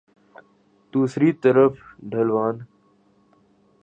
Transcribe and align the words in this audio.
دوسری 0.93 1.29
طرف 1.43 1.73
ڈھلوان 2.11 2.55